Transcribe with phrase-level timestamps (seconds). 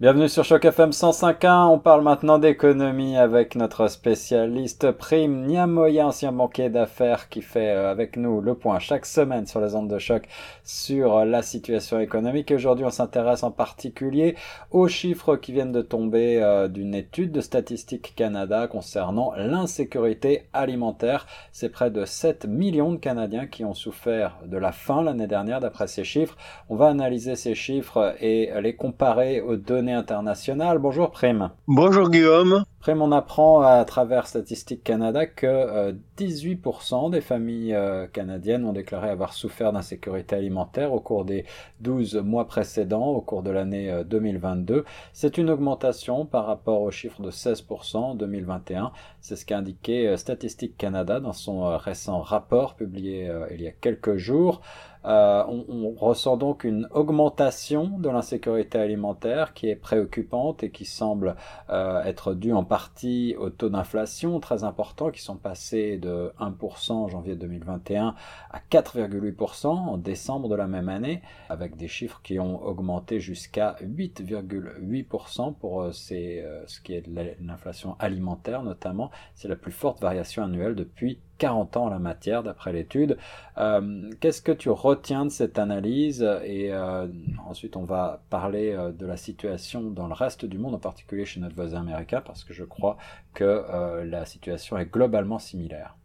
[0.00, 1.66] Bienvenue sur Choc FM 105.1.
[1.66, 7.90] On parle maintenant d'économie avec notre spécialiste Prime Niamoya, ancien banquier d'affaires qui fait euh,
[7.90, 10.28] avec nous le point chaque semaine sur les ondes de choc
[10.62, 12.52] sur la situation économique.
[12.52, 14.36] aujourd'hui, on s'intéresse en particulier
[14.70, 21.26] aux chiffres qui viennent de tomber euh, d'une étude de Statistique Canada concernant l'insécurité alimentaire.
[21.50, 25.58] C'est près de 7 millions de Canadiens qui ont souffert de la faim l'année dernière
[25.58, 26.36] d'après ces chiffres.
[26.68, 30.78] On va analyser ces chiffres et les comparer aux données internationale.
[30.78, 31.50] Bonjour Prime.
[31.66, 32.64] Bonjour Guillaume.
[32.80, 38.72] Prime, on apprend à travers Statistique Canada que 18% euh, des familles euh, canadiennes ont
[38.72, 41.44] déclaré avoir souffert d'insécurité alimentaire au cours des
[41.80, 44.74] 12 mois précédents, au cours de l'année 2022.
[44.74, 48.92] Euh, C'est une augmentation par rapport au chiffre de 16% en 2021.
[49.20, 54.16] C'est ce qu'a indiqué Statistique Canada dans son récent rapport publié il y a quelques
[54.16, 54.60] jours.
[55.04, 61.34] On, ressent donc une augmentation de l'insécurité alimentaire qui est préoccupante et qui semble
[61.68, 67.08] être due en partie au taux d'inflation très important qui sont passés de 1% en
[67.08, 68.14] janvier 2021
[68.50, 73.76] à 4,8% en décembre de la même année avec des chiffres qui ont augmenté jusqu'à
[73.82, 79.10] 8,8% pour euh, euh, ce qui est de l'inflation alimentaire notamment.
[79.34, 83.16] C'est la plus forte variation annuelle depuis 40 ans en la matière d'après l'étude.
[83.56, 86.22] Euh, Qu'est-ce que tu retiens de cette analyse?
[86.44, 87.06] Et euh,
[87.48, 91.24] ensuite, on va parler euh, de la situation dans le reste du monde, en particulier
[91.24, 92.96] chez notre voisin américain, parce que je crois
[93.34, 93.64] que
[94.04, 95.96] la situation est globalement similaire.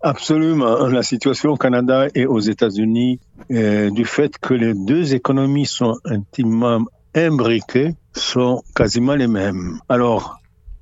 [0.00, 0.86] Absolument.
[0.86, 6.84] La situation au Canada et aux États-Unis, du fait que les deux économies sont intimement
[7.14, 9.78] imbriquées, sont quasiment les mêmes.
[9.88, 10.38] Alors,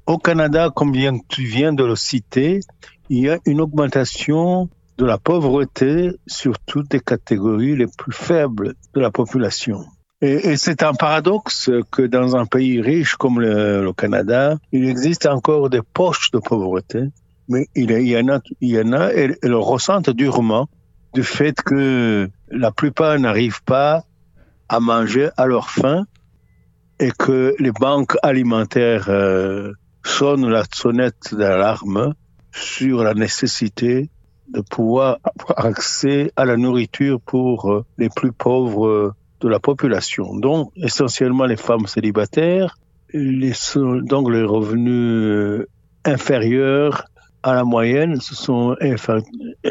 [0.06, 0.93] au Canada, comme
[1.28, 2.61] tu viens de le citer,
[3.08, 8.75] il y a une augmentation de la pauvreté sur toutes les catégories les plus faibles
[8.94, 9.84] de la population.
[10.20, 15.69] Et, c'est un paradoxe que dans un pays riche comme le, Canada, il existe encore
[15.69, 17.09] des poches de pauvreté,
[17.48, 20.69] mais il y en a, il et le ressentent durement
[21.12, 24.04] du fait que la plupart n'arrivent pas
[24.69, 26.04] à manger à leur faim
[27.00, 29.72] et que les banques alimentaires euh,
[30.04, 32.15] sonnent la sonnette d'alarme
[32.53, 34.11] sur la nécessité
[34.49, 40.37] de pouvoir avoir accès à la nourriture pour euh, les plus pauvres de la population.
[40.37, 42.79] Donc, essentiellement les femmes célibataires,
[43.13, 43.53] les,
[44.03, 45.69] donc les revenus euh,
[46.05, 47.07] inférieurs
[47.43, 48.77] à la moyenne, ce sont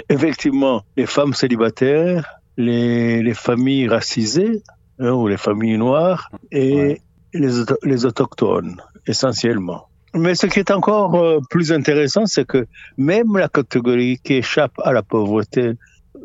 [0.10, 4.62] effectivement les femmes célibataires, les, les familles racisées,
[5.00, 7.02] hein, ou les familles noires, et ouais.
[7.34, 7.52] les,
[7.84, 9.88] les autochtones, essentiellement.
[10.14, 12.68] Mais ce qui est encore euh, plus intéressant, c'est que
[12.98, 15.74] même la catégorie qui échappe à la pauvreté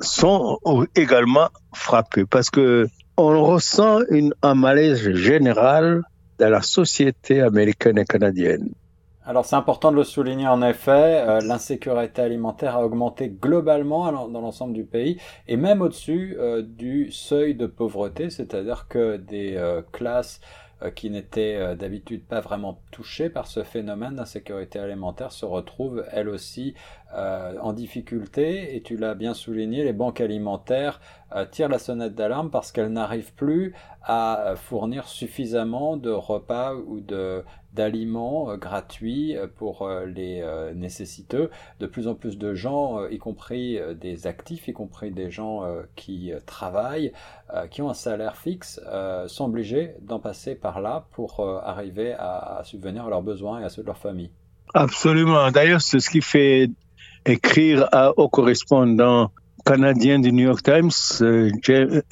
[0.00, 0.58] sont
[0.96, 4.00] également frappées parce que on ressent
[4.42, 6.02] un malaise général
[6.38, 8.70] dans la société américaine et canadienne.
[9.24, 14.40] Alors c'est important de le souligner en effet, euh, l'insécurité alimentaire a augmenté globalement dans
[14.40, 19.58] l'ensemble du pays et même au-dessus euh, du seuil de pauvreté, c'est-à-dire que des
[19.92, 20.40] classes
[20.94, 26.28] qui n'étaient euh, d'habitude pas vraiment touchées par ce phénomène d'insécurité alimentaire se retrouvent elles
[26.28, 26.74] aussi
[27.14, 28.76] euh, en difficulté.
[28.76, 31.00] Et tu l'as bien souligné, les banques alimentaires
[31.34, 33.74] euh, tirent la sonnette d'alarme parce qu'elles n'arrivent plus
[34.06, 40.42] à fournir suffisamment de repas ou de d'aliments euh, gratuits pour les
[40.74, 41.50] nécessiteux.
[41.80, 45.62] De plus en plus de gens, y compris des actifs, y compris des gens
[45.94, 47.12] qui travaillent,
[47.70, 48.80] qui ont un salaire fixe,
[49.26, 53.68] sont obligés d'en passer par là pour arriver à, subvenir à leurs besoins et à
[53.68, 54.30] ceux de leur famille.
[54.72, 55.50] Absolument.
[55.50, 56.70] D'ailleurs, c'est ce qui fait
[57.26, 59.30] écrire au correspondant
[59.66, 60.90] canadien du New York Times,
[61.22, 61.50] euh,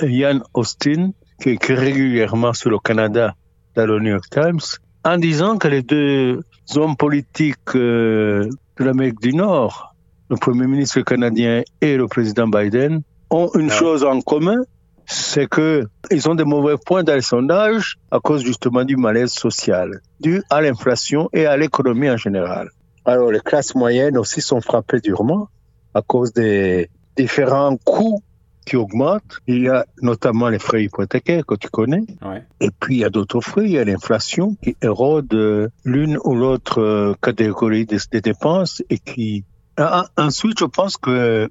[0.03, 3.35] Ian Austin, qui écrit régulièrement sur le Canada
[3.75, 4.61] dans le New York Times,
[5.05, 6.41] en disant que les deux
[6.77, 9.95] hommes politiques euh, de l'Amérique du Nord,
[10.31, 13.75] le Premier ministre canadien et le président Biden, ont une ah.
[13.75, 14.63] chose en commun,
[15.07, 19.33] c'est que ils ont des mauvais points dans les sondages à cause justement du malaise
[19.33, 22.71] social, dû à l'inflation et à l'économie en général.
[23.05, 25.49] Alors, les classes moyennes aussi sont frappées durement
[25.93, 28.23] à cause des différents coûts
[28.65, 29.39] qui augmentent.
[29.47, 32.05] Il y a notamment les frais hypothécaires que tu connais.
[32.23, 32.43] Ouais.
[32.61, 33.65] Et puis, il y a d'autres frais.
[33.65, 39.45] Il y a l'inflation qui érode l'une ou l'autre catégorie des, des, dépenses et qui...
[39.77, 41.49] Ah, ensuite, je pense que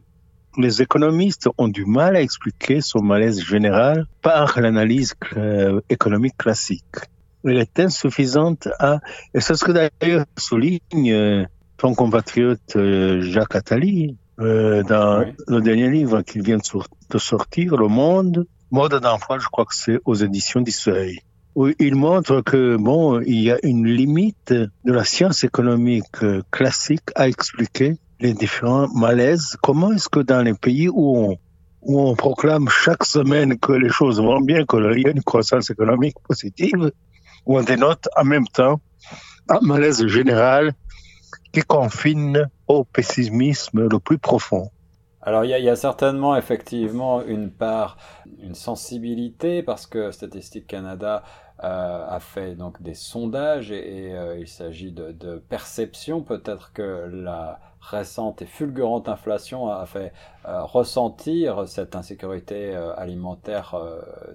[0.58, 7.10] les économistes ont du mal à expliquer son malaise général par l'analyse euh, économique classique
[7.46, 9.00] elle est insuffisante à,
[9.34, 10.80] et c'est ce que d'ailleurs souligne
[11.12, 11.46] euh,
[11.78, 15.34] ton compatriote euh, Jacques Attali euh, dans oui.
[15.48, 20.00] le dernier livre qu'il vient de sortir, Le Monde, Mode d'emploi, je crois que c'est
[20.04, 21.20] aux éditions du Seuil.
[21.56, 26.18] Oui, il montre que bon, il y a une limite de la science économique
[26.50, 29.56] classique à expliquer les différents malaises.
[29.62, 31.38] Comment est-ce que dans les pays où on,
[31.84, 35.70] où on proclame chaque semaine que les choses vont bien, qu'il y a une croissance
[35.70, 36.92] économique positive,
[37.46, 38.82] où on dénote en même temps
[39.50, 40.74] un malaise général
[41.54, 44.70] qui confine au pessimisme le plus profond.
[45.22, 47.96] Alors il y, a certainement effectivement une part,
[48.42, 51.24] une sensibilité parce que Statistique Canada
[51.60, 56.22] a fait donc des sondages et, euh, il s'agit de, de perception.
[56.22, 60.14] Peut-être que la récente et fulgurante inflation a fait
[60.48, 63.76] euh, ressentir cette insécurité alimentaire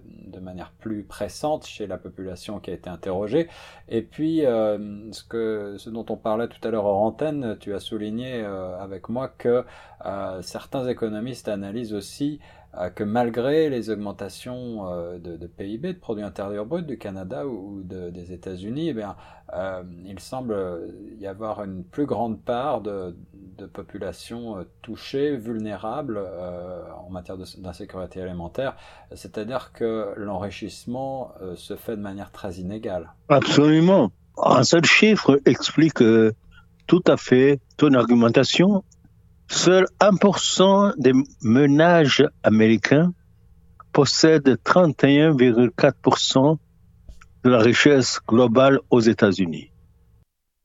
[0.04, 3.48] de manière plus pressante chez la population qui a été interrogée.
[3.88, 8.44] Et puis, ce, ce dont on parlait tout à l'heure en antenne, tu as souligné
[8.44, 9.64] avec moi que
[10.42, 12.57] certains économistes analysent aussi euh,
[12.94, 18.32] que malgré les augmentations euh, de, PIB, de produits intérieurs bruts du Canada ou, des
[18.32, 19.04] États-Unis, eh
[19.54, 20.54] euh, il semble
[21.18, 23.16] y avoir une plus grande part de,
[23.72, 26.20] population touchée, vulnérable
[27.04, 28.76] en matière d'insécurité alimentaire,
[29.14, 33.10] c'est-à-dire que l'enrichissement se fait de manière très inégale.
[33.28, 34.12] Absolument.
[34.40, 36.04] Un seul chiffre explique
[36.86, 38.84] tout à fait ton argumentation
[39.50, 41.12] Seul 1% des
[41.42, 43.12] ménages américains
[43.92, 46.58] possèdent 31,4%
[47.44, 49.72] de la richesse globale aux États-Unis.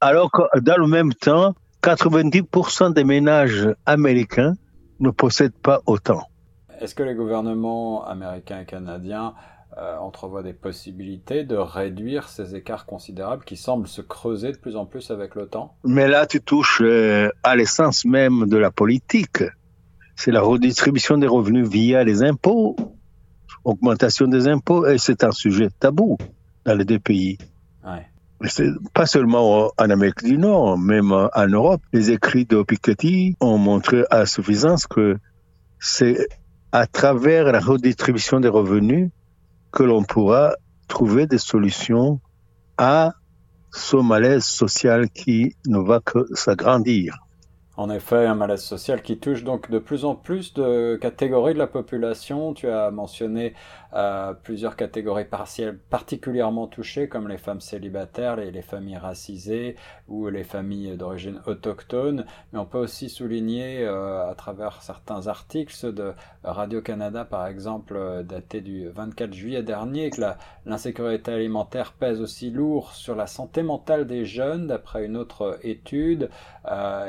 [0.01, 4.53] Alors que dans le même temps, 90% des ménages américains
[4.99, 6.23] ne possèdent pas autant.
[6.79, 9.33] Est-ce que les gouvernements américains et canadiens
[9.77, 14.75] euh, entrevoit des possibilités de réduire ces écarts considérables qui semblent se creuser de plus
[14.75, 15.75] en plus avec le temps.
[15.83, 19.43] Mais là, tu touches euh, à l'essence même de la politique.
[20.15, 22.75] C'est la redistribution des revenus via les impôts,
[23.63, 26.17] augmentation des impôts, et c'est un sujet tabou
[26.65, 27.39] dans les deux pays.
[27.83, 28.05] Ouais.
[28.93, 31.81] Pas seulement en Amérique du Nord, même en Europe.
[31.93, 35.17] Les écrits de Piketty ont montré à suffisance que
[35.79, 36.27] c'est
[36.71, 39.09] à travers la redistribution des revenus
[39.73, 40.55] que l'on pourra
[40.87, 42.21] trouver des solutions
[42.77, 43.13] à
[43.71, 47.17] ce malaise social qui ne va que s'agrandir.
[47.75, 51.59] En effet, un malaise social qui touche donc de plus en plus de catégories de
[51.59, 52.53] la population.
[52.53, 53.55] Tu as mentionné
[53.95, 59.75] euh, plusieurs catégories partielles particulièrement touchées, comme les femmes célibataires, les, les familles racisées
[60.07, 62.25] ou les familles d'origine autochtone.
[62.51, 67.95] Mais on peut aussi souligner euh, à travers certains articles, ceux de Radio-Canada par exemple,
[67.95, 70.21] euh, datés du 24 juillet dernier, que
[70.67, 76.29] l'insécurité alimentaire pèse aussi lourd sur la santé mentale des jeunes, d'après une autre étude.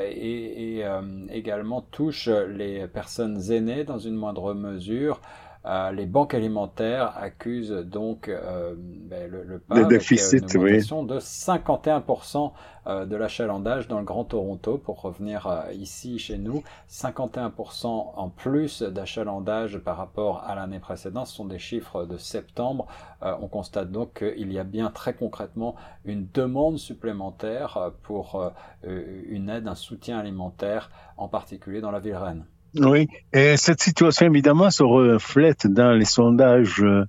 [0.01, 5.21] et et euh, également touche les personnes aînées dans une moindre mesure.
[5.65, 11.19] Euh, les banques alimentaires accusent donc euh, ben, le, le pas déficit, une augmentation de
[11.19, 12.51] 51%
[12.85, 14.77] de l'achalandage dans le Grand Toronto.
[14.77, 21.25] Pour revenir ici chez nous, 51% en plus d'achalandage par rapport à l'année précédente.
[21.25, 22.85] Ce sont des chiffres de septembre.
[23.23, 25.73] on constate donc qu'il y a bien très concrètement
[26.03, 28.51] une demande supplémentaire pour
[28.83, 32.45] une aide, un soutien alimentaire, en particulier dans la ville Rennes.
[32.77, 37.05] Oui, et cette situation évidemment se reflète dans les sondages euh,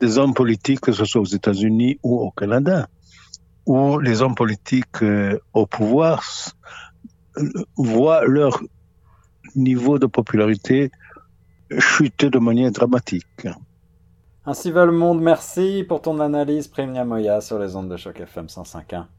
[0.00, 2.88] des hommes politiques, que ce soit aux États-Unis ou au Canada,
[3.64, 6.22] où les hommes politiques euh, au pouvoir
[7.76, 8.60] voient leur
[9.54, 10.90] niveau de popularité
[11.78, 13.46] chuter de manière dramatique.
[14.44, 15.20] Ainsi va le monde.
[15.20, 19.06] Merci pour ton analyse, Premia Moya, sur les ondes de choc FM 105.1.